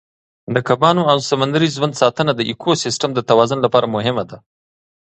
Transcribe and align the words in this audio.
د 0.53 0.55
کبانو 0.67 1.01
او 1.11 1.17
سمندري 1.29 1.67
ژوند 1.75 1.99
ساتنه 2.01 2.31
د 2.35 2.41
ایکوسیستم 2.49 3.09
د 3.13 3.19
توازن 3.29 3.59
لپاره 3.65 3.91
مهمه 3.95 4.23
ده. 4.29 4.37